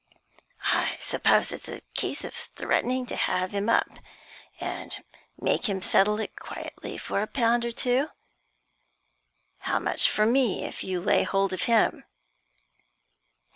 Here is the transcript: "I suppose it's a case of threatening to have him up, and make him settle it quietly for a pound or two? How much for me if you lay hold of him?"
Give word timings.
"I 0.73 0.97
suppose 0.99 1.51
it's 1.51 1.69
a 1.69 1.81
case 1.93 2.23
of 2.23 2.33
threatening 2.33 3.05
to 3.05 3.15
have 3.15 3.51
him 3.51 3.69
up, 3.69 3.87
and 4.59 5.03
make 5.39 5.69
him 5.69 5.79
settle 5.79 6.19
it 6.19 6.35
quietly 6.35 6.97
for 6.97 7.21
a 7.21 7.27
pound 7.27 7.65
or 7.65 7.71
two? 7.71 8.07
How 9.59 9.77
much 9.77 10.09
for 10.09 10.25
me 10.25 10.63
if 10.65 10.83
you 10.83 10.99
lay 10.99 11.21
hold 11.21 11.53
of 11.53 11.65
him?" 11.69 12.03